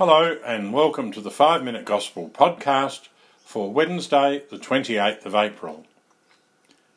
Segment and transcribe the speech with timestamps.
[0.00, 3.08] Hello, and welcome to the 5 Minute Gospel podcast
[3.44, 5.84] for Wednesday, the 28th of April.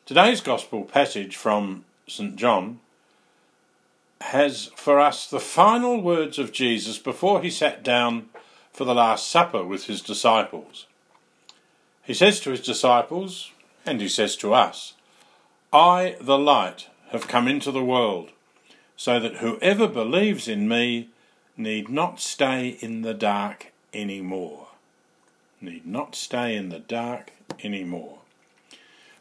[0.05, 2.37] Today's Gospel passage from St.
[2.37, 2.79] John
[4.21, 8.29] has for us the final words of Jesus before he sat down
[8.71, 10.87] for the Last Supper with his disciples.
[12.03, 13.51] He says to his disciples,
[13.85, 14.93] and he says to us,
[15.73, 18.29] I, the light, have come into the world,
[18.95, 21.09] so that whoever believes in me
[21.55, 24.67] need not stay in the dark any more.
[25.61, 27.31] Need not stay in the dark
[27.61, 28.19] any more.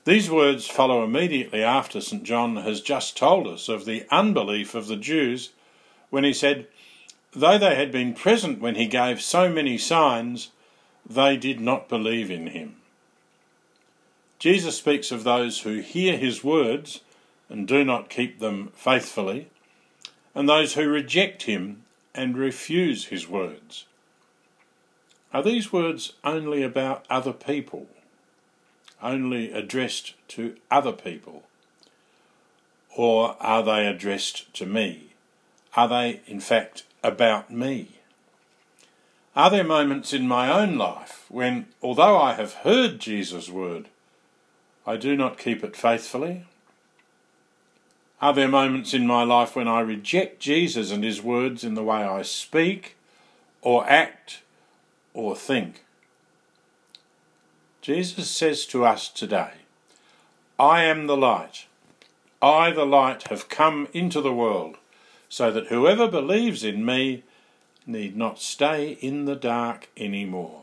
[0.04, 2.24] These words follow immediately after St.
[2.24, 5.50] John has just told us of the unbelief of the Jews
[6.10, 6.66] when he said,
[7.32, 10.50] Though they had been present when he gave so many signs,
[11.08, 12.76] they did not believe in him.
[14.38, 17.00] Jesus speaks of those who hear his words
[17.48, 19.48] and do not keep them faithfully,
[20.34, 21.81] and those who reject him
[22.14, 23.86] and refuse his words.
[25.32, 27.86] Are these words only about other people?
[29.02, 31.44] Only addressed to other people?
[32.94, 35.14] Or are they addressed to me?
[35.74, 37.98] Are they, in fact, about me?
[39.34, 43.88] Are there moments in my own life when, although I have heard Jesus' word,
[44.86, 46.44] I do not keep it faithfully?
[48.22, 51.82] Are there moments in my life when I reject Jesus and his words in the
[51.82, 52.96] way I speak,
[53.62, 54.42] or act,
[55.12, 55.84] or think?
[57.80, 59.54] Jesus says to us today,
[60.56, 61.66] I am the light.
[62.40, 64.76] I, the light, have come into the world,
[65.28, 67.24] so that whoever believes in me
[67.88, 70.62] need not stay in the dark any more.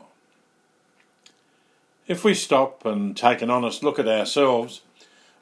[2.08, 4.80] If we stop and take an honest look at ourselves,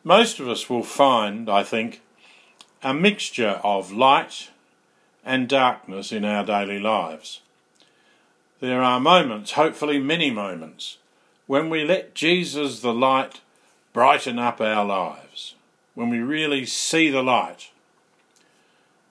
[0.03, 2.01] most of us will find, I think,
[2.83, 4.51] a mixture of light
[5.25, 7.41] and darkness in our daily lives.
[8.61, 10.99] There are moments, hopefully many moments,
[11.47, 13.41] when we let Jesus the light
[13.93, 15.55] brighten up our lives,
[15.95, 17.71] when we really see the light.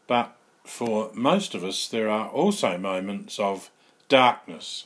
[0.08, 3.70] But for most of us, there are also moments of
[4.08, 4.86] darkness,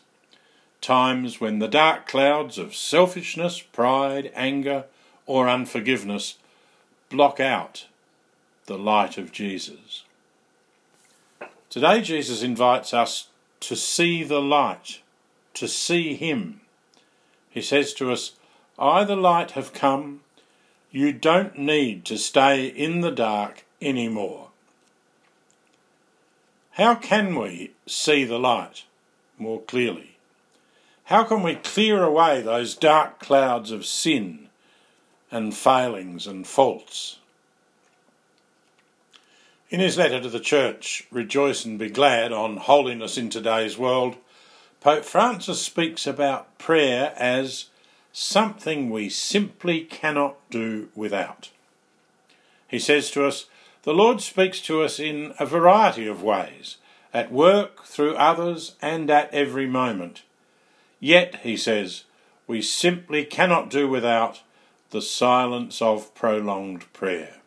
[0.80, 4.86] times when the dark clouds of selfishness, pride, anger,
[5.28, 6.40] or unforgiveness
[7.10, 7.86] block out
[8.72, 10.06] the light of Jesus.
[11.70, 13.28] Today, Jesus invites us
[13.60, 15.02] to see the light,
[15.56, 16.62] to see Him.
[17.50, 18.32] He says to us,
[18.80, 20.22] I, the light, have come.
[20.90, 24.48] You don't need to stay in the dark anymore.
[26.72, 28.86] How can we see the light
[29.38, 30.16] more clearly?
[31.06, 34.48] How can we clear away those dark clouds of sin
[35.30, 37.18] and failings and faults?
[39.72, 44.18] In his letter to the Church, Rejoice and Be Glad on Holiness in Today's World,
[44.82, 47.68] Pope Francis speaks about prayer as
[48.12, 51.52] something we simply cannot do without.
[52.68, 53.46] He says to us,
[53.84, 56.76] The Lord speaks to us in a variety of ways,
[57.14, 60.24] at work, through others, and at every moment.
[61.00, 62.04] Yet, he says,
[62.46, 64.42] we simply cannot do without
[64.90, 67.41] the silence of prolonged prayer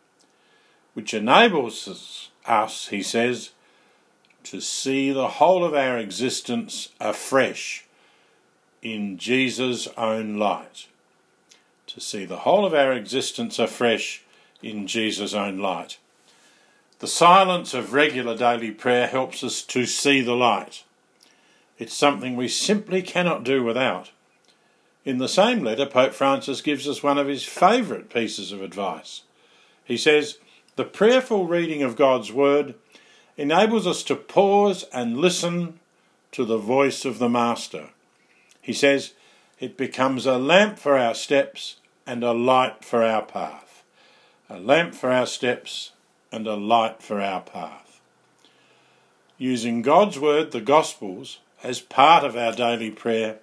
[0.94, 3.50] which enables us, he says,
[4.44, 7.84] to see the whole of our existence afresh
[8.82, 10.86] in Jesus' own light.
[11.88, 14.22] To see the whole of our existence afresh
[14.62, 15.98] in Jesus' own light.
[17.00, 20.84] The silence of regular daily prayer helps us to see the light.
[21.78, 24.10] It's something we simply cannot do without.
[25.04, 29.22] In the same letter, Pope Francis gives us one of his favourite pieces of advice.
[29.84, 30.38] He says,
[30.76, 32.74] the prayerful reading of God's Word
[33.36, 35.78] enables us to pause and listen
[36.32, 37.90] to the voice of the Master.
[38.60, 39.12] He says,
[39.60, 41.76] It becomes a lamp for our steps
[42.06, 43.84] and a light for our path.
[44.50, 45.92] A lamp for our steps
[46.32, 48.00] and a light for our path.
[49.38, 53.38] Using God's Word, the Gospels, as part of our daily prayer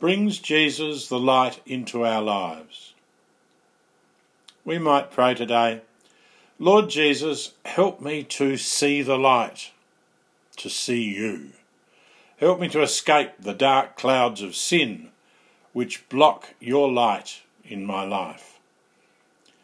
[0.00, 2.94] brings Jesus the light into our lives.
[4.64, 5.82] We might pray today.
[6.58, 9.72] Lord Jesus, help me to see the light,
[10.56, 11.50] to see you.
[12.36, 15.10] Help me to escape the dark clouds of sin
[15.72, 18.60] which block your light in my life.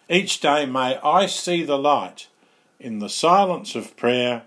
[0.08, 2.26] Each day may I see the light
[2.80, 4.42] in the silence of prayer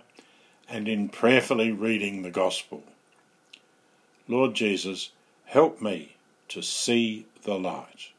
[0.68, 2.84] and in prayerfully reading the Gospel.
[4.28, 5.12] Lord Jesus,
[5.46, 6.18] help me
[6.50, 8.10] to see the light,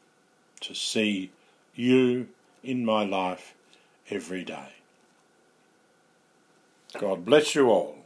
[0.61, 1.31] to see
[1.75, 2.29] you
[2.63, 3.53] in my life
[4.09, 4.69] every day.
[6.99, 8.04] God bless you all.